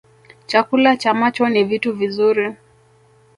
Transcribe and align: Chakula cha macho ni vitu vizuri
Chakula 0.45 0.97
cha 0.97 1.13
macho 1.13 1.49
ni 1.49 1.63
vitu 1.63 1.93
vizuri 1.93 2.55